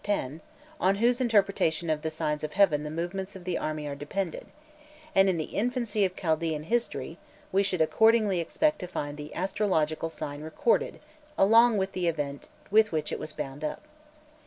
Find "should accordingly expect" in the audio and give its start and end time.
7.61-8.79